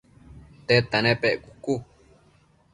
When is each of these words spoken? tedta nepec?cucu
tedta 0.67 0.97
nepec?cucu 1.03 1.73